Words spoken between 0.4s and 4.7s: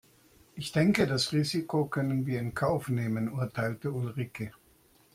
Ich denke das Risiko können wir in Kauf nehmen, urteilte Ulrike.